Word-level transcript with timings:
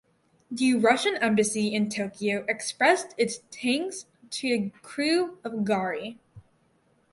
The 0.49 0.73
Russian 0.73 1.15
Embassy 1.17 1.67
in 1.75 1.87
Tokyo 1.87 2.43
expressed 2.49 3.13
its 3.19 3.37
thanks 3.51 4.07
to 4.31 4.49
the 4.49 4.69
crew 4.81 5.37
of 5.43 5.51
"Gari". 5.63 6.17